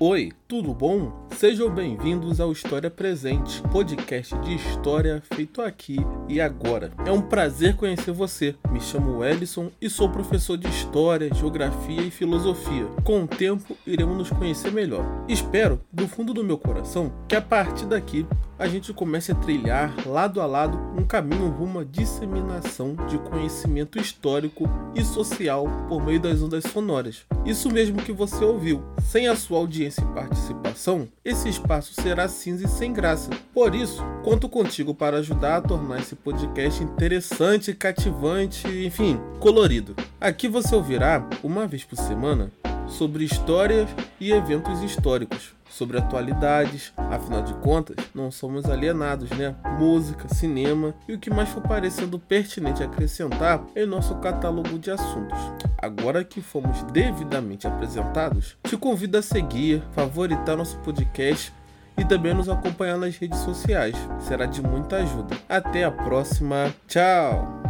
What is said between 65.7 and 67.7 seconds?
a próxima. Tchau!